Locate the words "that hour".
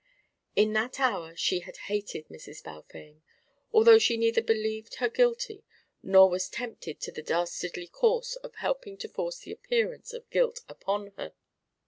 0.73-1.35